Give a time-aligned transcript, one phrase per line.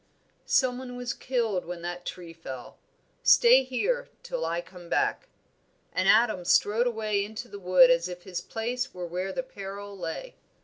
[0.47, 2.79] "Someone was killed when that tree fell!
[3.21, 5.27] Stay here till I come back;"
[5.93, 9.95] and Adam strode away into the wood as if his place were where the peril
[9.95, 10.37] lay.